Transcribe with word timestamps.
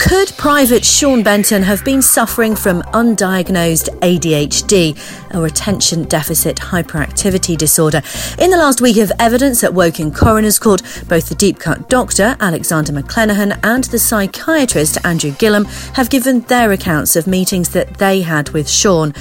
Could 0.00 0.32
Private 0.38 0.82
Sean 0.82 1.22
Benton 1.22 1.62
have 1.62 1.84
been 1.84 2.00
suffering 2.00 2.56
from 2.56 2.80
undiagnosed 2.94 3.90
ADHD, 4.00 4.96
a 5.34 5.42
attention 5.42 6.04
deficit 6.04 6.56
hyperactivity 6.56 7.56
disorder? 7.56 8.00
In 8.38 8.50
the 8.50 8.56
last 8.56 8.80
week 8.80 8.96
of 8.96 9.12
evidence 9.18 9.62
at 9.62 9.74
Woking 9.74 10.10
Coroner's 10.10 10.58
Court, 10.58 10.80
both 11.06 11.28
the 11.28 11.34
deep 11.34 11.58
cut 11.58 11.90
doctor, 11.90 12.34
Alexander 12.40 12.94
McClenahan, 12.94 13.60
and 13.62 13.84
the 13.84 13.98
psychiatrist, 13.98 14.96
Andrew 15.04 15.32
Gillam, 15.32 15.66
have 15.94 16.08
given 16.08 16.40
their 16.40 16.72
accounts 16.72 17.14
of 17.14 17.26
meetings 17.26 17.68
that 17.68 17.98
they 17.98 18.22
had 18.22 18.48
with 18.48 18.70
Sean. 18.70 19.12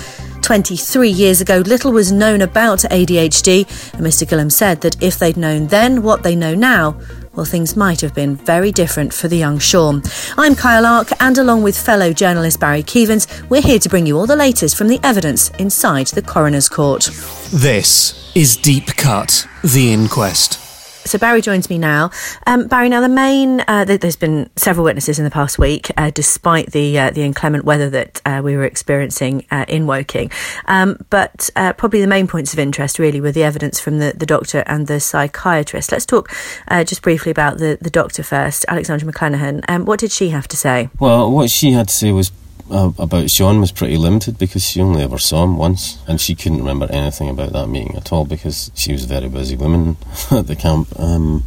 23 0.43 1.09
years 1.09 1.41
ago, 1.41 1.57
little 1.57 1.91
was 1.91 2.13
known 2.13 2.41
about 2.41 2.79
ADHD, 2.79 3.67
and 3.93 4.05
Mr. 4.05 4.25
Gillam 4.25 4.49
said 4.49 4.79
that 4.81 5.03
if 5.03 5.19
they'd 5.19 5.35
known 5.35 5.67
then 5.67 6.01
what 6.03 6.23
they 6.23 6.37
know 6.37 6.55
now, 6.55 6.97
well, 7.35 7.45
things 7.45 7.75
might 7.75 8.01
have 8.01 8.13
been 8.13 8.35
very 8.35 8.71
different 8.71 9.13
for 9.13 9.27
the 9.27 9.37
young 9.37 9.59
Sean. 9.59 10.01
I'm 10.37 10.55
Kyle 10.55 10.85
Ark, 10.85 11.09
and 11.19 11.37
along 11.37 11.63
with 11.63 11.77
fellow 11.77 12.13
journalist 12.13 12.59
Barry 12.59 12.83
Keevans, 12.83 13.49
we're 13.49 13.61
here 13.61 13.79
to 13.79 13.89
bring 13.89 14.05
you 14.05 14.17
all 14.17 14.27
the 14.27 14.35
latest 14.35 14.77
from 14.77 14.87
the 14.87 14.99
evidence 15.03 15.49
inside 15.51 16.07
the 16.07 16.21
coroner's 16.21 16.69
court. 16.69 17.09
This 17.51 18.31
is 18.35 18.57
Deep 18.57 18.87
Cut, 18.87 19.47
the 19.63 19.93
inquest. 19.93 20.68
So 21.05 21.17
Barry 21.17 21.41
joins 21.41 21.69
me 21.69 21.77
now. 21.77 22.11
Um, 22.45 22.67
Barry, 22.67 22.89
now 22.89 23.01
the 23.01 23.09
main 23.09 23.61
uh, 23.67 23.85
there's 23.85 24.15
been 24.15 24.49
several 24.55 24.83
witnesses 24.83 25.17
in 25.17 25.25
the 25.25 25.31
past 25.31 25.57
week, 25.57 25.89
uh, 25.97 26.11
despite 26.11 26.71
the 26.71 26.99
uh, 26.99 27.09
the 27.09 27.23
inclement 27.23 27.65
weather 27.65 27.89
that 27.89 28.21
uh, 28.25 28.41
we 28.43 28.55
were 28.55 28.65
experiencing 28.65 29.45
uh, 29.49 29.65
in 29.67 29.87
Woking. 29.87 30.29
Um, 30.65 30.97
but 31.09 31.49
uh, 31.55 31.73
probably 31.73 32.01
the 32.01 32.07
main 32.07 32.27
points 32.27 32.53
of 32.53 32.59
interest 32.59 32.99
really 32.99 33.21
were 33.21 33.31
the 33.31 33.43
evidence 33.43 33.79
from 33.79 33.99
the, 33.99 34.13
the 34.15 34.25
doctor 34.25 34.63
and 34.67 34.87
the 34.87 34.99
psychiatrist. 34.99 35.91
Let's 35.91 36.05
talk 36.05 36.29
just 36.69 37.01
briefly 37.01 37.31
about 37.31 37.57
the, 37.57 37.77
the 37.81 37.89
doctor 37.89 38.21
first, 38.21 38.65
Alexandra 38.67 39.11
McClenahan. 39.11 39.63
Um, 39.67 39.85
what 39.85 39.99
did 39.99 40.11
she 40.11 40.29
have 40.29 40.47
to 40.49 40.57
say? 40.57 40.89
Well, 40.99 41.31
what 41.31 41.49
she 41.49 41.71
had 41.71 41.87
to 41.87 41.93
say 41.93 42.11
was 42.11 42.31
uh, 42.69 42.91
about 42.97 43.29
Sean 43.29 43.59
was 43.59 43.71
pretty 43.71 43.97
limited 43.97 44.37
because 44.37 44.63
she 44.63 44.81
only 44.81 45.01
ever 45.03 45.17
saw 45.17 45.43
him 45.43 45.57
once 45.57 45.99
and 46.07 46.19
she 46.19 46.35
couldn't 46.35 46.59
remember 46.59 46.87
anything 46.91 47.29
about 47.29 47.53
that 47.53 47.67
meeting 47.67 47.95
at 47.95 48.11
all 48.11 48.25
because 48.25 48.71
she 48.75 48.91
was 48.91 49.05
a 49.05 49.07
very 49.07 49.29
busy 49.29 49.55
woman 49.55 49.97
at 50.31 50.47
the 50.47 50.55
camp. 50.55 50.87
Um, 50.99 51.43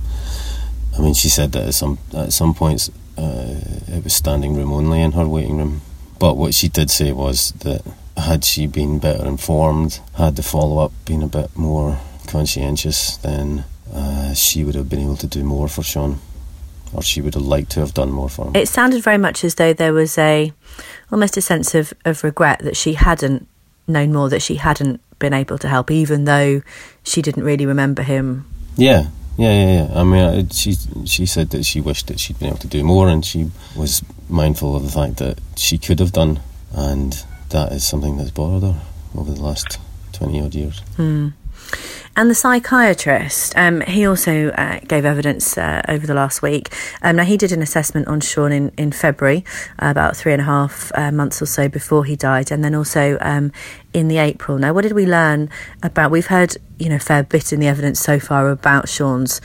I 0.96 1.00
mean, 1.00 1.14
she 1.14 1.28
said 1.28 1.52
that 1.52 1.68
at 1.68 1.74
some 1.74 1.98
at 2.14 2.32
some 2.32 2.54
points 2.54 2.90
uh, 3.16 3.60
it 3.88 4.04
was 4.04 4.14
standing 4.14 4.54
room 4.54 4.72
only 4.72 5.00
in 5.00 5.12
her 5.12 5.26
waiting 5.26 5.58
room. 5.58 5.80
But 6.18 6.36
what 6.36 6.54
she 6.54 6.68
did 6.68 6.90
say 6.90 7.12
was 7.12 7.52
that 7.60 7.82
had 8.16 8.44
she 8.44 8.66
been 8.66 8.98
better 8.98 9.26
informed, 9.26 10.00
had 10.14 10.36
the 10.36 10.42
follow 10.42 10.84
up 10.84 10.92
been 11.04 11.22
a 11.22 11.28
bit 11.28 11.56
more 11.56 11.98
conscientious, 12.26 13.16
then 13.18 13.64
uh, 13.92 14.34
she 14.34 14.64
would 14.64 14.74
have 14.74 14.88
been 14.88 15.00
able 15.00 15.16
to 15.16 15.26
do 15.26 15.42
more 15.42 15.68
for 15.68 15.82
Sean 15.82 16.18
or 16.92 17.02
she 17.02 17.20
would 17.20 17.34
have 17.34 17.42
liked 17.42 17.70
to 17.72 17.80
have 17.80 17.94
done 17.94 18.10
more 18.10 18.28
for 18.28 18.46
him. 18.46 18.56
It 18.56 18.68
sounded 18.68 19.02
very 19.02 19.18
much 19.18 19.44
as 19.44 19.56
though 19.56 19.72
there 19.72 19.92
was 19.92 20.18
a 20.18 20.52
almost 21.10 21.36
a 21.36 21.40
sense 21.42 21.74
of, 21.74 21.92
of 22.04 22.24
regret 22.24 22.60
that 22.60 22.76
she 22.76 22.94
hadn't 22.94 23.48
known 23.86 24.12
more, 24.12 24.28
that 24.28 24.42
she 24.42 24.56
hadn't 24.56 25.00
been 25.18 25.32
able 25.32 25.58
to 25.58 25.68
help, 25.68 25.90
even 25.90 26.24
though 26.24 26.62
she 27.02 27.22
didn't 27.22 27.44
really 27.44 27.66
remember 27.66 28.02
him. 28.02 28.46
Yeah, 28.76 29.08
yeah, 29.36 29.52
yeah, 29.52 29.86
yeah. 29.86 30.00
I 30.00 30.04
mean, 30.04 30.48
she 30.50 30.74
she 31.04 31.26
said 31.26 31.50
that 31.50 31.64
she 31.64 31.80
wished 31.80 32.08
that 32.08 32.20
she'd 32.20 32.38
been 32.38 32.48
able 32.48 32.58
to 32.58 32.68
do 32.68 32.82
more, 32.84 33.08
and 33.08 33.24
she 33.24 33.50
was 33.76 34.02
mindful 34.28 34.76
of 34.76 34.84
the 34.84 34.90
fact 34.90 35.16
that 35.18 35.38
she 35.56 35.78
could 35.78 36.00
have 36.00 36.12
done, 36.12 36.40
and 36.72 37.24
that 37.50 37.72
is 37.72 37.84
something 37.84 38.16
that's 38.16 38.30
bothered 38.30 38.62
her 38.62 38.80
over 39.16 39.32
the 39.32 39.42
last 39.42 39.78
twenty 40.12 40.40
odd 40.40 40.54
years. 40.54 40.82
Mm. 40.96 41.32
And 42.14 42.28
the 42.28 42.34
psychiatrist, 42.34 43.56
um, 43.56 43.80
he 43.80 44.06
also 44.06 44.50
uh, 44.50 44.80
gave 44.80 45.06
evidence 45.06 45.56
uh, 45.56 45.80
over 45.88 46.06
the 46.06 46.12
last 46.12 46.42
week. 46.42 46.68
Um, 47.00 47.16
now, 47.16 47.24
he 47.24 47.38
did 47.38 47.52
an 47.52 47.62
assessment 47.62 48.06
on 48.06 48.20
Sean 48.20 48.52
in, 48.52 48.70
in 48.76 48.92
February, 48.92 49.46
uh, 49.80 49.86
about 49.86 50.14
three 50.14 50.32
and 50.32 50.42
a 50.42 50.44
half 50.44 50.92
uh, 50.94 51.10
months 51.10 51.40
or 51.40 51.46
so 51.46 51.68
before 51.68 52.04
he 52.04 52.14
died, 52.14 52.52
and 52.52 52.62
then 52.62 52.74
also 52.74 53.16
um, 53.22 53.50
in 53.94 54.08
the 54.08 54.18
April. 54.18 54.58
Now, 54.58 54.74
what 54.74 54.82
did 54.82 54.92
we 54.92 55.06
learn 55.06 55.48
about? 55.82 56.10
We've 56.10 56.26
heard, 56.26 56.58
you 56.78 56.90
know, 56.90 56.96
a 56.96 56.98
fair 56.98 57.22
bit 57.22 57.50
in 57.50 57.60
the 57.60 57.66
evidence 57.66 57.98
so 57.98 58.20
far 58.20 58.50
about 58.50 58.90
Sean's 58.90 59.40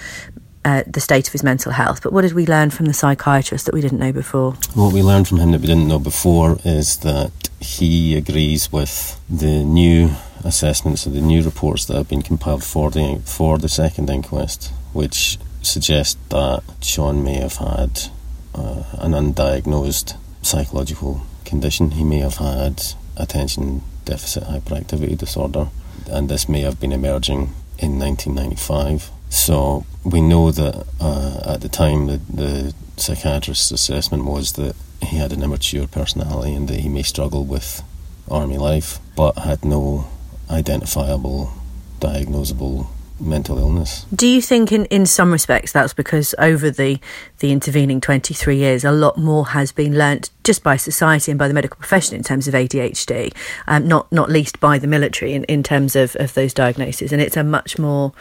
uh, 0.65 0.83
the 0.85 0.99
state 0.99 1.27
of 1.27 1.31
his 1.31 1.43
mental 1.43 1.71
health. 1.71 2.03
But 2.03 2.11
what 2.11 2.23
did 2.23 2.33
we 2.33 2.45
learn 2.45 2.71
from 2.71 2.87
the 2.87 2.93
psychiatrist 2.93 3.65
that 3.67 3.73
we 3.73 3.79
didn't 3.79 3.99
know 3.99 4.11
before? 4.11 4.51
What 4.73 4.91
we 4.91 5.01
learned 5.01 5.29
from 5.29 5.37
him 5.37 5.51
that 5.51 5.61
we 5.61 5.67
didn't 5.67 5.87
know 5.87 5.99
before 5.99 6.57
is 6.65 6.97
that 6.97 7.31
he 7.61 8.17
agrees 8.17 8.69
with 8.69 9.17
the 9.29 9.63
new 9.63 10.11
assessments 10.43 11.05
of 11.05 11.13
the 11.13 11.21
new 11.21 11.43
reports 11.43 11.85
that 11.85 11.95
have 11.95 12.09
been 12.09 12.21
compiled 12.21 12.63
for 12.63 12.91
the 12.91 13.21
for 13.25 13.57
the 13.57 13.69
second 13.69 14.09
inquest, 14.09 14.71
which 14.93 15.37
suggest 15.61 16.17
that 16.29 16.63
Sean 16.81 17.23
may 17.23 17.35
have 17.35 17.57
had 17.57 18.09
uh, 18.55 18.83
an 18.99 19.11
undiagnosed 19.11 20.15
psychological 20.41 21.21
condition. 21.45 21.91
He 21.91 22.03
may 22.03 22.19
have 22.19 22.37
had 22.37 22.83
attention 23.15 23.81
deficit 24.05 24.43
hyperactivity 24.43 25.17
disorder, 25.17 25.67
and 26.09 26.29
this 26.29 26.47
may 26.47 26.61
have 26.61 26.79
been 26.79 26.91
emerging 26.91 27.53
in 27.79 27.99
1995. 27.99 29.09
So 29.29 29.85
we 30.03 30.21
know 30.21 30.51
that 30.51 30.87
uh, 31.01 31.53
at 31.53 31.61
the 31.61 31.69
time 31.69 32.07
the, 32.07 32.17
the 32.29 32.73
psychiatrist's 32.95 33.71
assessment 33.71 34.25
was 34.25 34.53
that 34.53 34.75
he 35.01 35.17
had 35.17 35.31
an 35.31 35.43
immature 35.43 35.87
personality 35.87 36.53
and 36.53 36.67
that 36.69 36.79
he 36.79 36.89
may 36.89 37.03
struggle 37.03 37.45
with 37.45 37.83
army 38.29 38.57
life, 38.57 38.99
but 39.15 39.37
had 39.39 39.63
no 39.63 40.07
identifiable, 40.49 41.51
diagnosable 41.99 42.87
mental 43.19 43.57
illness. 43.57 44.05
Do 44.13 44.27
you 44.27 44.41
think, 44.41 44.71
in, 44.71 44.85
in 44.85 45.05
some 45.05 45.31
respects, 45.31 45.71
that's 45.71 45.93
because 45.93 46.35
over 46.37 46.69
the, 46.69 46.99
the 47.39 47.51
intervening 47.51 47.99
23 47.99 48.57
years, 48.57 48.83
a 48.83 48.91
lot 48.91 49.17
more 49.17 49.47
has 49.47 49.71
been 49.71 49.97
learnt 49.97 50.29
just 50.43 50.63
by 50.63 50.75
society 50.77 51.31
and 51.31 51.39
by 51.39 51.47
the 51.47 51.53
medical 51.53 51.77
profession 51.77 52.15
in 52.15 52.23
terms 52.23 52.47
of 52.47 52.53
ADHD, 52.53 53.33
um, 53.67 53.87
not, 53.87 54.11
not 54.11 54.29
least 54.29 54.59
by 54.59 54.77
the 54.77 54.87
military 54.87 55.33
in, 55.33 55.43
in 55.45 55.63
terms 55.63 55.95
of, 55.95 56.15
of 56.17 56.33
those 56.33 56.53
diagnoses? 56.53 57.11
And 57.11 57.21
it's 57.21 57.37
a 57.37 57.43
much 57.43 57.79
more 57.79 58.13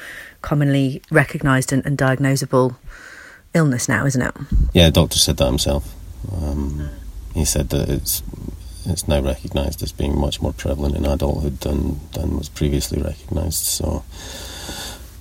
commonly 0.42 1.02
recognised 1.10 1.72
and, 1.72 1.84
and 1.84 1.98
diagnosable 1.98 2.76
illness 3.54 3.88
now, 3.88 4.06
isn't 4.06 4.22
it? 4.22 4.34
Yeah, 4.72 4.86
the 4.86 4.92
doctor 4.92 5.18
said 5.18 5.36
that 5.38 5.46
himself. 5.46 5.94
Um, 6.32 6.88
he 7.34 7.44
said 7.44 7.68
that 7.70 7.88
it's 7.88 8.22
it's 8.88 9.08
now 9.08 9.20
recognised 9.20 9.82
as 9.82 9.92
being 9.92 10.18
much 10.18 10.40
more 10.40 10.52
prevalent 10.52 10.96
in 10.96 11.04
adulthood 11.04 11.60
than, 11.60 12.00
than 12.12 12.36
was 12.38 12.48
previously 12.48 13.00
recognised. 13.02 13.64
So, 13.64 14.04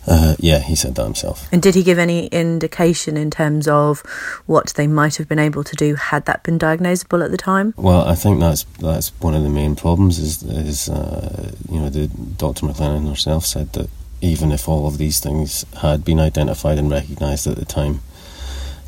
uh, 0.07 0.35
yeah, 0.39 0.59
he 0.59 0.75
said 0.75 0.95
that 0.95 1.03
himself. 1.03 1.47
And 1.51 1.61
did 1.61 1.75
he 1.75 1.83
give 1.83 1.97
any 1.97 2.27
indication 2.27 3.17
in 3.17 3.31
terms 3.31 3.67
of 3.67 4.01
what 4.45 4.73
they 4.75 4.87
might 4.87 5.15
have 5.15 5.27
been 5.27 5.39
able 5.39 5.63
to 5.63 5.75
do 5.75 5.95
had 5.95 6.25
that 6.25 6.43
been 6.43 6.59
diagnosable 6.59 7.23
at 7.23 7.31
the 7.31 7.37
time? 7.37 7.73
Well, 7.77 8.07
I 8.07 8.15
think 8.15 8.39
that's 8.39 8.63
that's 8.79 9.09
one 9.19 9.33
of 9.33 9.43
the 9.43 9.49
main 9.49 9.75
problems. 9.75 10.19
Is 10.19 10.43
is 10.43 10.89
uh, 10.89 11.51
you 11.71 11.79
know 11.79 11.89
the 11.89 12.07
Dr. 12.07 12.67
McClenahan 12.67 13.09
herself 13.09 13.45
said 13.45 13.73
that 13.73 13.89
even 14.21 14.51
if 14.51 14.69
all 14.69 14.87
of 14.87 14.97
these 14.97 15.19
things 15.19 15.65
had 15.81 16.05
been 16.05 16.19
identified 16.19 16.77
and 16.77 16.89
recognised 16.89 17.47
at 17.47 17.57
the 17.57 17.65
time, 17.65 18.01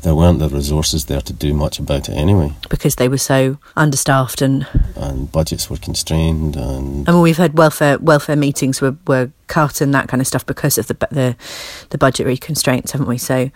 there 0.02 0.14
weren't 0.14 0.38
the 0.38 0.48
resources 0.48 1.06
there 1.06 1.20
to 1.20 1.32
do 1.32 1.54
much 1.54 1.78
about 1.78 2.08
it 2.08 2.12
anyway. 2.12 2.52
Because 2.70 2.96
they 2.96 3.08
were 3.08 3.18
so 3.18 3.58
understaffed 3.76 4.42
and 4.42 4.66
and 4.96 5.30
budgets 5.30 5.68
were 5.68 5.76
constrained 5.76 6.56
and. 6.56 7.08
I 7.08 7.12
mean, 7.12 7.22
we've 7.22 7.36
had 7.36 7.58
welfare 7.58 7.98
welfare 7.98 8.36
meetings 8.36 8.80
were, 8.80 8.96
were 9.06 9.30
cut 9.46 9.80
and 9.80 9.92
that 9.94 10.08
kind 10.08 10.20
of 10.20 10.26
stuff 10.26 10.46
because 10.46 10.78
of 10.78 10.86
the 10.86 10.94
the 11.10 11.36
the 11.90 11.98
budgetary 11.98 12.36
constraints, 12.36 12.92
haven't 12.92 13.08
we? 13.08 13.18
So 13.18 13.50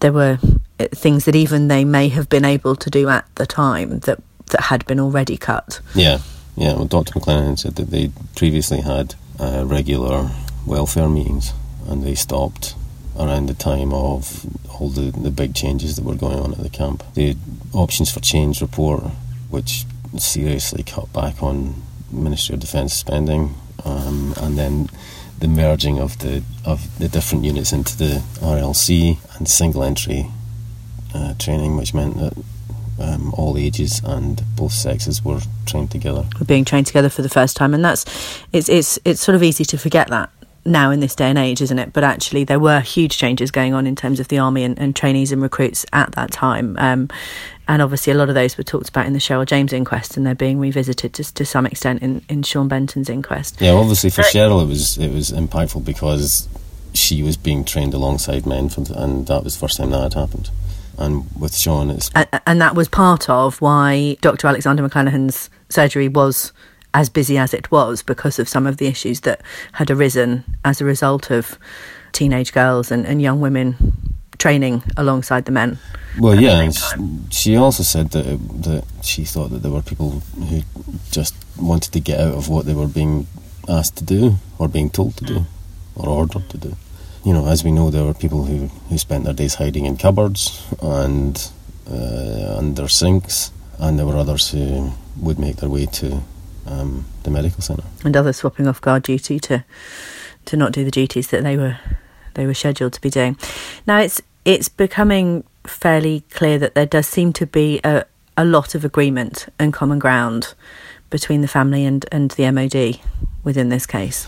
there 0.00 0.12
were 0.12 0.38
uh, 0.78 0.86
things 0.92 1.24
that 1.24 1.34
even 1.34 1.68
they 1.68 1.84
may 1.84 2.08
have 2.08 2.28
been 2.28 2.44
able 2.44 2.76
to 2.76 2.90
do 2.90 3.08
at 3.08 3.26
the 3.36 3.46
time 3.46 4.00
that 4.00 4.22
that 4.50 4.62
had 4.62 4.86
been 4.86 5.00
already 5.00 5.36
cut. 5.36 5.80
Yeah, 5.94 6.18
yeah. 6.56 6.74
Well, 6.74 6.84
Dr. 6.84 7.18
McClenahan 7.18 7.58
said 7.58 7.76
that 7.76 7.90
they 7.90 8.10
previously 8.34 8.82
had 8.82 9.14
uh, 9.40 9.64
regular 9.66 10.30
welfare 10.66 11.08
meetings 11.08 11.52
and 11.88 12.02
they 12.02 12.14
stopped 12.14 12.74
around 13.18 13.46
the 13.46 13.54
time 13.54 13.92
of 13.92 14.46
all 14.70 14.88
the, 14.88 15.10
the 15.10 15.30
big 15.30 15.54
changes 15.54 15.96
that 15.96 16.04
were 16.04 16.14
going 16.14 16.38
on 16.38 16.52
at 16.52 16.58
the 16.58 16.68
camp. 16.68 17.02
The 17.14 17.36
Options 17.72 18.10
for 18.10 18.20
Change 18.20 18.60
report, 18.60 19.02
which 19.50 19.84
seriously 20.18 20.82
cut 20.82 21.12
back 21.12 21.42
on 21.42 21.82
Ministry 22.10 22.54
of 22.54 22.60
Defence 22.60 22.94
spending, 22.94 23.54
um, 23.84 24.34
and 24.38 24.56
then 24.56 24.88
the 25.38 25.48
merging 25.48 25.98
of 26.00 26.18
the 26.20 26.42
of 26.64 26.98
the 26.98 27.08
different 27.08 27.44
units 27.44 27.72
into 27.72 27.96
the 27.96 28.22
RLC 28.36 29.18
and 29.36 29.48
single 29.48 29.82
entry 29.82 30.30
uh, 31.14 31.34
training, 31.34 31.76
which 31.76 31.92
meant 31.92 32.16
that 32.16 32.32
um, 32.98 33.34
all 33.34 33.58
ages 33.58 34.00
and 34.04 34.42
both 34.56 34.72
sexes 34.72 35.22
were 35.22 35.40
trained 35.66 35.90
together. 35.90 36.26
We're 36.40 36.46
being 36.46 36.64
trained 36.64 36.86
together 36.86 37.10
for 37.10 37.22
the 37.22 37.28
first 37.28 37.56
time, 37.56 37.74
and 37.74 37.84
that's 37.84 38.04
it's 38.52 38.68
it's 38.68 38.98
it's 39.04 39.20
sort 39.20 39.36
of 39.36 39.42
easy 39.42 39.64
to 39.64 39.78
forget 39.78 40.08
that 40.08 40.30
now 40.66 40.90
in 40.90 41.00
this 41.00 41.14
day 41.14 41.28
and 41.28 41.38
age, 41.38 41.60
isn't 41.60 41.78
it? 41.78 41.92
But 41.92 42.04
actually, 42.04 42.44
there 42.44 42.58
were 42.58 42.80
huge 42.80 43.16
changes 43.16 43.50
going 43.50 43.74
on 43.74 43.86
in 43.86 43.96
terms 43.96 44.20
of 44.20 44.28
the 44.28 44.38
army 44.38 44.64
and, 44.64 44.78
and 44.78 44.94
trainees 44.94 45.32
and 45.32 45.40
recruits 45.40 45.86
at 45.92 46.12
that 46.12 46.30
time. 46.30 46.76
Um, 46.78 47.08
and 47.68 47.82
obviously, 47.82 48.12
a 48.12 48.16
lot 48.16 48.28
of 48.28 48.34
those 48.34 48.56
were 48.56 48.64
talked 48.64 48.88
about 48.88 49.06
in 49.06 49.12
the 49.12 49.18
Cheryl 49.18 49.46
James 49.46 49.72
inquest, 49.72 50.16
and 50.16 50.26
they're 50.26 50.34
being 50.34 50.58
revisited 50.58 51.14
to, 51.14 51.34
to 51.34 51.44
some 51.44 51.66
extent 51.66 52.02
in, 52.02 52.22
in 52.28 52.42
Sean 52.42 52.68
Benton's 52.68 53.08
inquest. 53.08 53.60
Yeah, 53.60 53.72
obviously 53.72 54.10
for 54.10 54.22
Cheryl, 54.22 54.62
it 54.62 54.66
was 54.66 54.98
it 54.98 55.12
was 55.12 55.32
impactful 55.32 55.84
because 55.84 56.48
she 56.92 57.22
was 57.22 57.36
being 57.36 57.64
trained 57.64 57.94
alongside 57.94 58.46
men, 58.46 58.68
from, 58.68 58.86
and 58.94 59.26
that 59.26 59.44
was 59.44 59.54
the 59.54 59.60
first 59.60 59.78
time 59.78 59.90
that 59.90 60.02
had 60.02 60.14
happened. 60.14 60.50
And 60.98 61.26
with 61.38 61.54
Sean, 61.54 61.90
it's 61.90 62.10
And, 62.14 62.28
and 62.46 62.60
that 62.60 62.74
was 62.74 62.88
part 62.88 63.28
of 63.28 63.60
why 63.60 64.16
Dr. 64.22 64.46
Alexander 64.46 64.88
McClenahan's 64.88 65.50
surgery 65.68 66.08
was 66.08 66.52
as 66.96 67.10
busy 67.10 67.36
as 67.36 67.52
it 67.52 67.70
was 67.70 68.02
because 68.02 68.38
of 68.38 68.48
some 68.48 68.66
of 68.66 68.78
the 68.78 68.86
issues 68.86 69.20
that 69.20 69.42
had 69.72 69.90
arisen 69.90 70.42
as 70.64 70.80
a 70.80 70.84
result 70.84 71.30
of 71.30 71.58
teenage 72.12 72.54
girls 72.54 72.90
and, 72.90 73.04
and 73.06 73.20
young 73.20 73.38
women 73.38 73.76
training 74.38 74.82
alongside 74.96 75.44
the 75.44 75.52
men. 75.52 75.78
well, 76.18 76.40
yeah. 76.40 76.62
And 76.62 76.74
she 77.30 77.54
also 77.54 77.82
said 77.82 78.12
that 78.12 78.26
it, 78.26 78.62
that 78.62 78.84
she 79.02 79.24
thought 79.24 79.50
that 79.50 79.62
there 79.62 79.70
were 79.70 79.82
people 79.82 80.22
who 80.48 80.62
just 81.10 81.34
wanted 81.58 81.92
to 81.92 82.00
get 82.00 82.18
out 82.18 82.34
of 82.34 82.48
what 82.48 82.64
they 82.64 82.72
were 82.74 82.88
being 82.88 83.26
asked 83.68 83.96
to 83.98 84.04
do 84.04 84.36
or 84.58 84.66
being 84.66 84.88
told 84.88 85.18
to 85.18 85.24
do 85.24 85.44
or 85.96 86.08
ordered 86.08 86.48
to 86.48 86.56
do. 86.56 86.76
You 87.26 87.34
know, 87.34 87.46
as 87.46 87.62
we 87.62 87.72
know, 87.72 87.90
there 87.90 88.04
were 88.04 88.14
people 88.14 88.44
who, 88.44 88.68
who 88.88 88.96
spent 88.96 89.24
their 89.24 89.34
days 89.34 89.56
hiding 89.56 89.84
in 89.84 89.98
cupboards 89.98 90.64
and 90.80 91.36
uh, 91.90 92.56
under 92.56 92.88
sinks, 92.88 93.52
and 93.78 93.98
there 93.98 94.06
were 94.06 94.16
others 94.16 94.50
who 94.50 94.92
would 95.20 95.38
make 95.38 95.56
their 95.56 95.68
way 95.68 95.84
to 96.00 96.22
um, 96.66 97.04
the 97.22 97.30
medical 97.30 97.62
centre. 97.62 97.84
and 98.04 98.16
others 98.16 98.36
swapping 98.38 98.66
off 98.66 98.80
guard 98.80 99.02
duty 99.02 99.38
to 99.40 99.64
to 100.46 100.56
not 100.56 100.72
do 100.72 100.84
the 100.84 100.90
duties 100.90 101.28
that 101.28 101.42
they 101.42 101.56
were 101.56 101.78
they 102.34 102.46
were 102.46 102.54
scheduled 102.54 102.92
to 102.92 103.00
be 103.00 103.10
doing. 103.10 103.36
Now 103.86 103.98
it's 104.00 104.20
it's 104.44 104.68
becoming 104.68 105.44
fairly 105.64 106.22
clear 106.30 106.58
that 106.58 106.74
there 106.74 106.86
does 106.86 107.06
seem 107.06 107.32
to 107.32 107.46
be 107.46 107.80
a, 107.82 108.04
a 108.36 108.44
lot 108.44 108.74
of 108.74 108.84
agreement 108.84 109.46
and 109.58 109.72
common 109.72 109.98
ground 109.98 110.54
between 111.10 111.40
the 111.40 111.48
family 111.48 111.84
and, 111.84 112.06
and 112.12 112.30
the 112.32 112.50
MOD 112.50 113.00
within 113.42 113.68
this 113.68 113.86
case. 113.86 114.26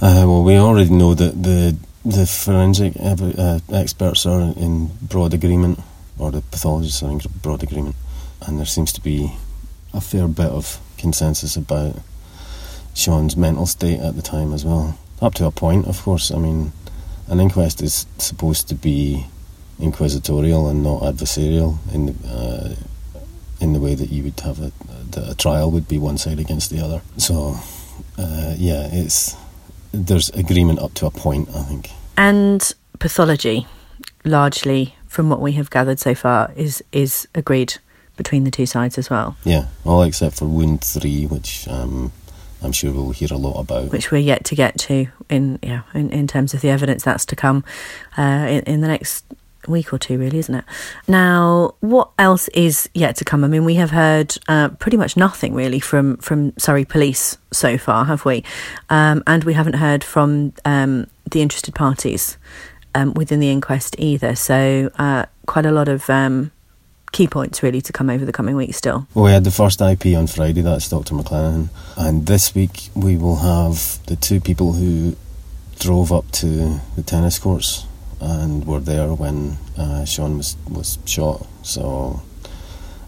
Uh, 0.00 0.24
well, 0.26 0.44
we 0.44 0.56
already 0.56 0.90
know 0.90 1.14
that 1.14 1.42
the 1.42 1.76
the 2.04 2.26
forensic 2.26 2.94
uh, 3.00 3.58
experts 3.72 4.24
are 4.26 4.54
in 4.56 4.90
broad 5.02 5.34
agreement, 5.34 5.80
or 6.18 6.30
the 6.30 6.40
pathologists 6.40 7.02
are 7.02 7.10
in 7.10 7.20
broad 7.42 7.62
agreement, 7.62 7.96
and 8.46 8.58
there 8.58 8.66
seems 8.66 8.92
to 8.92 9.00
be 9.00 9.32
a 9.92 10.00
fair 10.00 10.28
bit 10.28 10.46
of 10.50 10.80
consensus 10.98 11.56
about 11.56 11.96
Sean's 12.94 13.36
mental 13.36 13.66
state 13.66 14.00
at 14.00 14.16
the 14.16 14.22
time 14.22 14.52
as 14.52 14.64
well. 14.64 14.98
Up 15.20 15.34
to 15.34 15.46
a 15.46 15.50
point, 15.50 15.86
of 15.86 16.02
course. 16.02 16.30
I 16.30 16.38
mean, 16.38 16.72
an 17.28 17.40
inquest 17.40 17.82
is 17.82 18.06
supposed 18.18 18.68
to 18.68 18.74
be 18.74 19.26
inquisitorial 19.78 20.68
and 20.68 20.82
not 20.82 21.02
adversarial 21.02 21.78
in 21.94 22.06
the, 22.06 22.28
uh, 22.28 22.74
in 23.60 23.72
the 23.72 23.80
way 23.80 23.94
that 23.94 24.10
you 24.10 24.24
would 24.24 24.40
have 24.40 24.60
a, 24.60 24.72
a 25.16 25.34
trial 25.34 25.70
would 25.70 25.88
be 25.88 25.98
one 25.98 26.18
side 26.18 26.38
against 26.38 26.70
the 26.70 26.80
other. 26.80 27.00
So, 27.16 27.56
uh, 28.16 28.54
yeah, 28.56 28.88
it's 28.92 29.36
there's 29.92 30.28
agreement 30.30 30.78
up 30.80 30.94
to 30.94 31.06
a 31.06 31.10
point, 31.10 31.48
I 31.50 31.62
think. 31.62 31.90
And 32.16 32.72
pathology, 32.98 33.66
largely 34.24 34.94
from 35.06 35.30
what 35.30 35.40
we 35.40 35.52
have 35.52 35.70
gathered 35.70 35.98
so 35.98 36.14
far, 36.14 36.52
is 36.56 36.82
is 36.92 37.28
agreed 37.34 37.78
between 38.18 38.44
the 38.44 38.50
two 38.50 38.66
sides 38.66 38.98
as 38.98 39.08
well, 39.08 39.36
Yeah, 39.44 39.66
all 39.86 40.02
except 40.02 40.36
for 40.36 40.44
wound 40.44 40.82
three, 40.84 41.24
which 41.24 41.66
um, 41.68 42.12
I'm 42.62 42.72
sure 42.72 42.92
we'll 42.92 43.12
hear 43.12 43.32
a 43.32 43.38
lot 43.38 43.58
about. 43.58 43.90
which 43.92 44.10
we're 44.10 44.18
yet 44.18 44.44
to 44.46 44.54
get 44.54 44.76
to 44.80 45.06
in 45.30 45.58
yeah 45.62 45.82
in, 45.94 46.10
in 46.10 46.26
terms 46.26 46.52
of 46.52 46.60
the 46.60 46.68
evidence 46.70 47.04
that's 47.04 47.24
to 47.26 47.36
come 47.36 47.64
uh, 48.18 48.46
in, 48.50 48.60
in 48.64 48.80
the 48.82 48.88
next 48.88 49.24
week 49.66 49.92
or 49.92 49.98
two, 49.98 50.18
really, 50.18 50.38
isn't 50.38 50.54
it? 50.54 50.64
Now, 51.06 51.74
what 51.80 52.10
else 52.18 52.48
is 52.48 52.88
yet 52.94 53.16
to 53.16 53.24
come? 53.24 53.44
I 53.44 53.48
mean, 53.48 53.64
we 53.66 53.74
have 53.74 53.90
heard 53.90 54.34
uh, 54.48 54.68
pretty 54.70 54.96
much 54.96 55.16
nothing 55.16 55.54
really 55.54 55.80
from 55.80 56.16
from 56.18 56.52
Surrey 56.58 56.84
Police 56.84 57.36
so 57.52 57.76
far, 57.78 58.04
have 58.06 58.24
we? 58.24 58.44
Um, 58.88 59.22
and 59.26 59.44
we 59.44 59.52
haven't 59.54 59.74
heard 59.74 60.02
from 60.04 60.52
um, 60.64 61.06
the 61.30 61.42
interested 61.42 61.74
parties 61.74 62.38
um, 62.94 63.12
within 63.14 63.40
the 63.40 63.50
inquest 63.50 63.94
either. 63.98 64.34
So, 64.34 64.90
uh, 64.98 65.26
quite 65.46 65.66
a 65.66 65.72
lot 65.72 65.88
of 65.88 66.08
um, 66.08 66.50
key 67.12 67.26
points 67.26 67.62
really 67.62 67.80
to 67.82 67.92
come 67.92 68.10
over 68.10 68.24
the 68.24 68.32
coming 68.32 68.56
weeks 68.56 68.76
still. 68.76 69.06
Well, 69.14 69.24
we 69.26 69.30
had 69.30 69.44
the 69.44 69.50
first 69.50 69.80
IP 69.80 70.16
on 70.16 70.26
Friday, 70.26 70.62
that's 70.62 70.88
Dr. 70.88 71.14
McLennan. 71.14 71.68
And 71.96 72.26
this 72.26 72.54
week 72.54 72.90
we 72.94 73.16
will 73.16 73.36
have 73.36 74.04
the 74.06 74.16
two 74.16 74.40
people 74.40 74.74
who 74.74 75.16
drove 75.78 76.12
up 76.12 76.30
to 76.32 76.80
the 76.96 77.02
tennis 77.02 77.38
courts 77.38 77.86
and 78.20 78.66
were 78.66 78.80
there 78.80 79.14
when 79.14 79.58
uh, 79.76 80.04
Sean 80.04 80.36
was, 80.38 80.56
was 80.68 80.98
shot. 81.06 81.46
So 81.62 82.22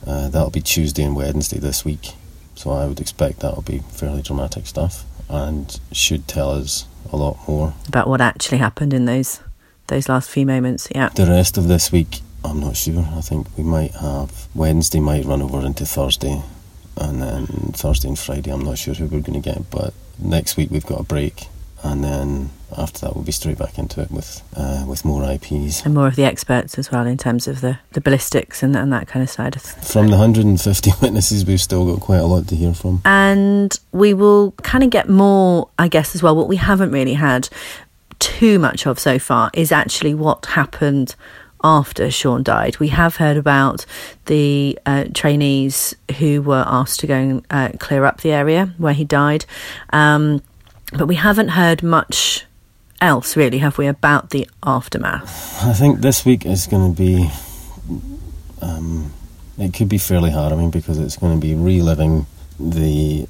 uh, 0.07 0.29
that'll 0.29 0.51
be 0.51 0.61
Tuesday 0.61 1.03
and 1.03 1.17
Wednesday 1.17 1.59
this 1.59 1.85
week. 1.85 2.13
So 2.55 2.71
I 2.71 2.87
would 2.87 3.01
expect 3.01 3.41
that'll 3.41 3.63
be 3.63 3.79
fairly 3.91 4.23
dramatic 4.23 4.67
stuff 4.67 5.05
and 5.29 5.81
should 5.93 6.29
tell 6.29 6.51
us 6.51 6.87
a 7.13 7.17
lot 7.17 7.37
more. 7.49 7.75
about 7.89 8.09
what 8.09 8.21
actually 8.21 8.59
happened 8.59 8.93
in 8.93 9.05
those 9.05 9.41
those 9.87 10.09
last 10.09 10.31
few 10.31 10.47
moments. 10.47 10.87
Yeah. 10.95 11.09
The 11.09 11.27
rest 11.27 11.59
of 11.59 11.67
this 11.67 11.91
week, 11.91 12.21
I'm 12.45 12.61
not 12.61 12.77
sure. 12.77 13.07
I 13.17 13.21
think 13.21 13.47
we 13.57 13.65
might 13.65 13.93
have 13.93 14.49
Wednesday 14.55 15.01
might 15.01 15.25
run 15.25 15.43
over 15.43 15.65
into 15.65 15.85
Thursday, 15.85 16.43
and 16.97 17.23
then 17.23 17.47
Thursday 17.73 18.09
and 18.09 18.19
Friday. 18.19 18.51
I'm 18.51 18.65
not 18.65 18.79
sure 18.79 18.95
who 18.95 19.05
we're 19.05 19.21
going 19.21 19.41
to 19.41 19.51
get, 19.51 19.71
but 19.71 19.93
next 20.19 20.57
week 20.57 20.71
we've 20.71 20.87
got 20.87 21.01
a 21.01 21.05
break, 21.05 21.47
and 21.83 22.03
then 22.03 22.51
after 22.77 23.01
that 23.01 23.15
we'll 23.15 23.25
be 23.25 23.33
straight 23.33 23.59
back 23.59 23.79
into 23.79 24.01
it 24.01 24.11
with 24.11 24.43
uh, 24.57 24.85
with 24.87 25.05
more 25.05 25.25
IPs. 25.31 25.85
And 25.85 25.95
more 25.95 26.07
of 26.07 26.17
the 26.17 26.25
experts 26.25 26.79
as 26.79 26.91
well 26.91 27.07
in 27.07 27.19
terms 27.19 27.47
of 27.49 27.61
the, 27.61 27.79
the 27.93 28.01
ballistics 28.01 28.63
and, 28.63 28.77
and 28.77 28.93
that 28.93 29.09
kind 29.09 29.23
of 29.23 29.31
side 29.31 29.57
of 29.57 29.63
th- 29.63 29.85
From 29.85 30.07
the 30.07 30.17
150 30.17 30.91
witnesses, 31.03 31.45
we've 31.45 31.61
still 31.61 31.93
got 31.93 32.01
quite 32.01 32.19
a 32.19 32.27
lot 32.27 32.49
to 32.49 32.57
hear 32.57 32.75
from. 32.75 33.03
And 33.05 33.79
we 33.93 34.15
will 34.15 34.53
kind 34.63 34.85
of 34.85 34.91
get 34.91 35.09
more, 35.09 35.69
I 35.79 35.89
guess, 35.89 36.15
as 36.15 36.23
well. 36.23 36.37
What 36.37 36.49
we 36.49 36.57
haven't 36.57 36.93
really 36.93 37.15
had 37.15 37.49
too 38.19 38.59
much 38.59 38.87
of 38.87 38.99
so 38.99 39.19
far 39.19 39.51
is 39.55 39.73
actually 39.73 40.15
what 40.15 40.45
happened 40.47 41.15
after 41.63 42.11
Sean 42.11 42.43
died. 42.43 42.79
We 42.79 42.89
have 42.89 43.17
heard 43.17 43.37
about 43.37 43.87
the 44.27 44.79
uh, 44.87 45.05
trainees 45.15 45.95
who 46.19 46.43
were 46.43 46.65
asked 46.67 47.01
to 47.01 47.07
go 47.07 47.15
and 47.15 47.47
uh, 47.51 47.71
clear 47.79 48.05
up 48.05 48.21
the 48.21 48.33
area 48.33 48.75
where 48.79 48.95
he 48.95 49.05
died. 49.05 49.45
Um, 49.93 50.43
but 50.93 51.07
we 51.07 51.17
haven't 51.17 51.49
heard 51.51 51.83
much 51.83 52.45
else, 53.01 53.37
really, 53.37 53.59
have 53.59 53.79
we, 53.79 53.87
about 53.87 54.31
the 54.31 54.49
aftermath? 54.63 55.63
I 55.63 55.73
think 55.73 56.01
this 56.01 56.25
week 56.25 56.45
is 56.47 56.67
going 56.67 56.95
to 56.95 56.99
be. 56.99 57.31
Um, 58.61 59.13
it 59.59 59.75
could 59.75 59.89
be 59.89 59.99
fairly 59.99 60.31
hard, 60.31 60.53
I 60.53 60.57
mean, 60.57 60.71
because 60.71 60.99
it's 60.99 61.17
going 61.17 61.39
to 61.39 61.41
be 61.41 61.55
reliving 61.55 62.27
the 62.59 63.27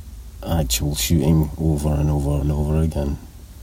actual 0.46 0.94
shooting 0.94 1.50
over 1.58 1.88
and 1.88 2.10
over 2.10 2.40
and 2.40 2.50
over 2.50 2.80
again. 2.80 3.18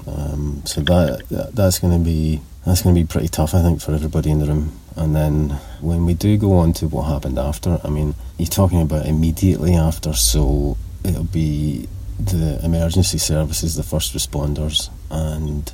Um, 0.07 0.63
so 0.65 0.81
that, 0.81 1.27
that 1.29 1.55
that's 1.55 1.79
going 1.79 1.97
to 1.97 2.03
be 2.03 2.41
that's 2.65 2.81
going 2.81 2.95
to 2.95 3.01
be 3.01 3.07
pretty 3.07 3.27
tough, 3.27 3.53
I 3.53 3.61
think, 3.61 3.81
for 3.81 3.93
everybody 3.93 4.29
in 4.29 4.39
the 4.39 4.45
room. 4.45 4.79
And 4.95 5.15
then 5.15 5.49
when 5.79 6.05
we 6.05 6.13
do 6.13 6.37
go 6.37 6.53
on 6.57 6.73
to 6.73 6.87
what 6.87 7.03
happened 7.03 7.37
after, 7.37 7.79
I 7.83 7.89
mean, 7.89 8.15
you're 8.37 8.47
talking 8.47 8.81
about 8.81 9.05
immediately 9.05 9.75
after, 9.75 10.13
so 10.13 10.75
it'll 11.03 11.23
be 11.23 11.87
the 12.19 12.59
emergency 12.63 13.17
services, 13.19 13.75
the 13.75 13.83
first 13.83 14.13
responders, 14.15 14.89
and 15.11 15.71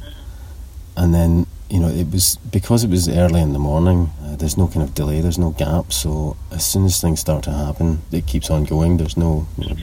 and 0.96 1.14
then 1.14 1.48
you 1.70 1.80
know 1.80 1.88
it 1.88 2.12
was 2.12 2.36
because 2.52 2.84
it 2.84 2.90
was 2.90 3.08
early 3.08 3.42
in 3.42 3.54
the 3.54 3.60
morning. 3.60 4.12
Uh, 4.22 4.36
there's 4.36 4.58
no 4.58 4.68
kind 4.68 4.84
of 4.84 4.94
delay. 4.94 5.22
There's 5.22 5.40
no 5.40 5.52
gap. 5.52 5.94
So 5.94 6.36
as 6.52 6.66
soon 6.66 6.86
as 6.86 7.00
things 7.00 7.20
start 7.20 7.44
to 7.46 7.52
happen, 7.52 8.02
it 8.12 8.28
keeps 8.28 8.50
on 8.50 8.66
going. 8.66 8.98
There's 8.98 9.18
no 9.18 9.48
you 9.58 9.70
know, 9.70 9.76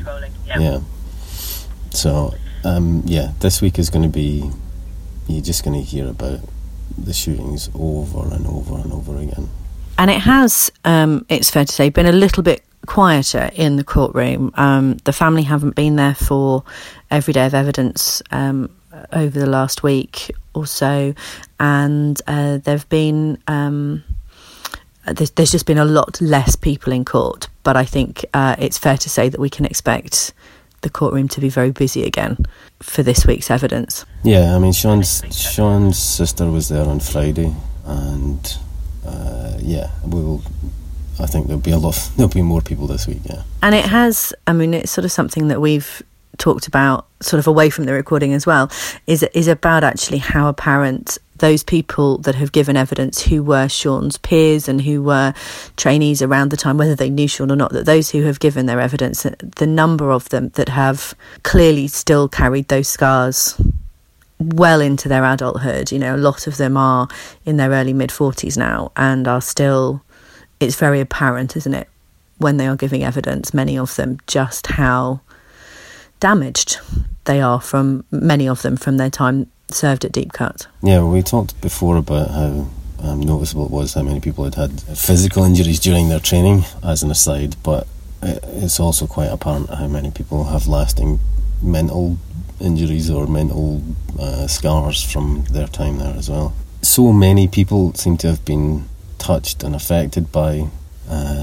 yeah. 0.61 0.81
So 1.91 2.35
um, 2.65 3.03
yeah, 3.07 3.33
this 3.41 3.61
week 3.61 3.79
is 3.79 3.91
going 3.91 4.03
to 4.03 4.09
be 4.09 4.51
you're 5.27 5.43
just 5.43 5.65
going 5.65 5.79
to 5.79 5.85
hear 5.85 6.09
about 6.09 6.41
the 6.99 7.13
shootings 7.13 7.71
over 7.75 8.35
and 8.35 8.47
over 8.47 8.75
and 8.77 8.93
over 8.93 9.19
again. 9.19 9.49
And 9.99 10.11
it 10.11 10.21
has, 10.21 10.73
um, 10.85 11.25
it's 11.29 11.51
fair 11.51 11.65
to 11.65 11.73
say, 11.73 11.91
been 11.91 12.07
a 12.07 12.13
little 12.13 12.43
bit 12.43 12.65
quieter 12.87 13.51
in 13.55 13.77
the 13.77 13.85
courtroom. 13.85 14.53
Um, 14.57 14.97
the 15.05 15.13
family 15.13 15.43
haven't 15.43 15.75
been 15.77 15.97
there 15.97 16.15
for 16.15 16.65
every 17.11 17.33
day 17.33 17.47
of 17.47 17.55
evidence 17.55 18.23
um, 18.31 18.71
over 19.13 19.39
the 19.39 19.47
last 19.47 19.83
week 19.83 20.31
or 20.55 20.67
so, 20.67 21.15
and 21.59 22.21
uh, 22.27 22.59
there've 22.59 22.89
been. 22.89 23.39
Um, 23.47 24.05
there's, 25.07 25.31
there's 25.31 25.51
just 25.51 25.67
been 25.67 25.79
a 25.79 25.85
lot 25.85 26.21
less 26.21 26.57
people 26.57 26.93
in 26.93 27.05
court, 27.05 27.49
but 27.63 27.77
I 27.77 27.85
think 27.85 28.25
uh, 28.35 28.57
it's 28.59 28.79
fair 28.79 28.99
to 28.99 29.09
say 29.09 29.29
that 29.29 29.41
we 29.41 29.49
can 29.49 29.65
expect 29.65 30.33
the 30.83 30.91
courtroom 30.91 31.29
to 31.29 31.41
be 31.41 31.49
very 31.49 31.71
busy 31.71 32.05
again 32.05 32.39
for 32.81 33.03
this 33.03 33.27
week's 33.27 33.51
evidence. 33.51 34.05
Yeah, 34.23 34.55
I 34.55 34.59
mean 34.59 34.73
Sean's 34.73 35.23
Sean's 35.31 35.99
sister 35.99 36.51
was 36.51 36.69
there 36.69 36.87
on 36.87 37.01
Friday, 37.01 37.55
and 37.85 38.59
uh, 39.07 39.55
yeah, 39.59 39.91
we 40.05 40.21
will. 40.21 40.43
I 41.19 41.27
think 41.27 41.47
there'll 41.47 41.61
be 41.61 41.71
a 41.71 41.79
lot. 41.79 42.11
There'll 42.17 42.33
be 42.33 42.43
more 42.43 42.63
people 42.63 42.87
this 42.87 43.07
week. 43.07 43.21
Yeah. 43.25 43.43
And 43.63 43.75
it 43.75 43.85
has, 43.85 44.33
I 44.47 44.55
mean, 44.55 44.73
it's 44.73 44.91
sort 44.91 45.05
of 45.05 45.13
something 45.13 45.49
that 45.49 45.61
we've 45.61 46.03
talked 46.39 46.67
about 46.67 47.07
sort 47.21 47.39
of 47.39 47.47
away 47.47 47.69
from 47.69 47.85
the 47.85 47.93
recording 47.93 48.33
as 48.33 48.47
well, 48.47 48.71
is 49.07 49.23
is 49.35 49.47
about 49.47 49.85
actually 49.85 50.19
how 50.19 50.49
apparent 50.49 51.19
those 51.41 51.63
people 51.63 52.19
that 52.19 52.37
have 52.37 52.53
given 52.53 52.77
evidence 52.77 53.23
who 53.23 53.43
were 53.43 53.69
Sean's 53.69 54.17
peers 54.19 54.69
and 54.69 54.81
who 54.83 55.03
were 55.03 55.35
trainees 55.77 56.23
around 56.23 56.51
the 56.51 56.57
time, 56.57 56.79
whether 56.79 56.95
they 56.95 57.11
knew 57.11 57.29
Sean 57.29 57.51
or 57.51 57.57
not, 57.57 57.73
that 57.73 57.87
those 57.87 58.11
who 58.11 58.23
have 58.23 58.41
given 58.41 58.67
their 58.67 58.81
evidence, 58.81 59.23
the 59.23 59.67
number 59.67 60.11
of 60.11 60.29
them 60.29 60.51
that 60.51 60.69
have 60.69 61.15
clearly 61.43 61.89
still 61.89 62.29
carried 62.29 62.69
those 62.69 62.89
scars 62.89 63.61
well 64.39 64.81
into 64.81 65.09
their 65.09 65.25
adulthood. 65.25 65.93
You 65.93 65.99
know, 65.99 66.17
a 66.17 66.19
lot 66.19 66.47
of 66.47 66.57
them 66.57 66.77
are 66.77 67.09
in 67.45 67.57
their 67.57 67.71
early 67.71 67.93
mid 67.93 68.11
40s 68.11 68.57
now 68.57 68.93
and 68.97 69.29
are 69.29 69.43
still 69.43 70.03
it's 70.61 70.77
very 70.77 71.01
apparent, 71.01 71.57
isn't 71.57 71.75
it, 71.75 71.89
when 72.39 72.59
they 72.59 72.67
are 72.67 72.77
giving 72.77 73.03
evidence, 73.03 73.55
many 73.55 73.79
of 73.79 73.97
them, 73.97 74.19
just 74.27 74.67
how 74.67 75.21
damaged 76.21 76.79
they 77.25 77.41
are 77.41 77.61
from 77.61 78.05
many 78.11 78.49
of 78.49 78.63
them 78.63 78.77
from 78.77 78.97
their 78.97 79.11
time 79.11 79.47
served 79.69 80.05
at 80.05 80.13
Deep 80.13 80.33
Cut. 80.33 80.67
Yeah, 80.83 81.05
we 81.05 81.23
talked 81.23 81.61
before 81.61 81.97
about 81.97 82.31
how 82.31 82.69
um, 83.03 83.21
noticeable 83.21 83.67
it 83.67 83.71
was 83.71 83.95
how 83.95 84.03
many 84.03 84.21
people 84.21 84.45
had 84.45 84.55
had 84.55 84.81
physical 84.81 85.45
injuries 85.45 85.81
during 85.81 86.09
their 86.09 86.21
training, 86.21 86.65
as 86.83 87.03
an 87.03 87.11
aside, 87.11 87.57
but 87.63 87.87
it's 88.23 88.81
also 88.81 89.07
quite 89.07 89.31
apparent 89.31 89.71
how 89.71 89.87
many 89.87 90.11
people 90.11 90.45
have 90.45 90.67
lasting 90.67 91.21
mental 91.63 92.19
injuries 92.61 93.11
or 93.11 93.27
mental 93.27 93.83
uh, 94.19 94.47
scars 94.47 95.03
from 95.03 95.45
their 95.51 95.67
time 95.67 95.99
there 95.99 96.15
as 96.17 96.29
well. 96.29 96.53
So 96.83 97.13
many 97.13 97.49
people 97.49 97.95
seem 97.95 98.17
to 98.19 98.29
have 98.29 98.45
been 98.45 98.89
touched 99.19 99.63
and 99.63 99.75
affected 99.75 100.33
by 100.33 100.69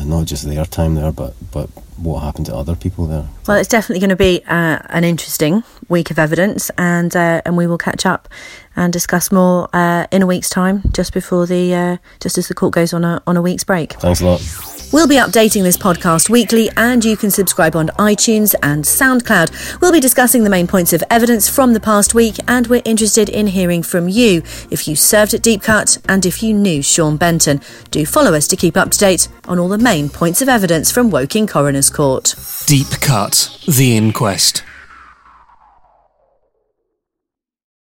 not 0.07 0.25
just 0.25 0.47
their 0.47 0.65
time 0.65 0.95
there, 0.95 1.11
but 1.11 1.33
but 1.51 1.69
what 1.97 2.19
happened 2.19 2.45
to 2.47 2.55
other 2.55 2.75
people 2.75 3.07
there. 3.07 3.27
Well, 3.47 3.57
it's 3.57 3.69
definitely 3.69 3.99
going 3.99 4.11
to 4.11 4.15
be 4.15 4.43
uh, 4.47 4.79
an 4.89 5.03
interesting 5.03 5.63
week 5.89 6.11
of 6.11 6.19
evidence, 6.19 6.69
and 6.77 7.15
uh, 7.15 7.41
and 7.45 7.57
we 7.57 7.67
will 7.67 7.77
catch 7.77 8.05
up 8.05 8.29
and 8.75 8.93
discuss 8.93 9.31
more 9.31 9.69
uh, 9.73 10.07
in 10.11 10.21
a 10.21 10.27
week's 10.27 10.49
time, 10.49 10.83
just 10.93 11.13
before 11.13 11.45
the 11.45 11.73
uh, 11.73 11.97
just 12.19 12.37
as 12.37 12.47
the 12.47 12.53
court 12.53 12.73
goes 12.73 12.93
on 12.93 13.03
a 13.03 13.21
on 13.27 13.37
a 13.37 13.41
week's 13.41 13.63
break. 13.63 13.93
Thanks 13.93 14.21
a 14.21 14.25
lot. 14.25 14.66
We'll 14.94 15.08
be 15.08 15.15
updating 15.15 15.63
this 15.63 15.75
podcast 15.75 16.29
weekly, 16.29 16.70
and 16.77 17.03
you 17.03 17.17
can 17.17 17.29
subscribe 17.29 17.75
on 17.75 17.89
iTunes 18.00 18.56
and 18.63 18.86
SoundCloud. 18.86 19.82
We'll 19.82 19.91
be 19.91 20.00
discussing 20.00 20.46
the 20.46 20.50
main 20.50 20.65
points 20.65 20.94
of 20.94 21.03
evidence 21.10 21.50
from 21.50 21.74
the 21.74 21.82
past 21.82 22.13
week, 22.13 22.36
and 22.48 22.67
we're 22.67 22.82
interested 22.86 23.27
in 23.27 23.48
hearing 23.48 23.84
from 23.84 24.08
you 24.08 24.44
if 24.72 24.88
you 24.88 24.96
served 24.96 25.34
at 25.34 25.41
Deep 25.41 25.62
Cut 25.62 25.98
and 26.08 26.25
if 26.25 26.41
you 26.41 26.53
knew 26.53 26.82
Sean 26.82 27.17
Benton. 27.17 27.60
Do 27.91 28.06
follow 28.06 28.34
us 28.34 28.48
to 28.48 28.56
keep 28.56 28.77
up 28.77 28.91
to 28.91 28.98
date 28.98 29.27
on 29.46 29.60
all 29.60 29.67
the 29.67 29.77
main 29.77 30.08
points 30.08 30.41
of 30.41 30.48
evidence 30.48 30.89
from 30.89 31.12
Woking 31.12 31.48
Coroner's 31.48 31.89
Court. 31.89 32.34
Deep 32.65 32.88
Cut, 33.01 33.60
The 33.67 33.98
Inquest. 33.98 34.63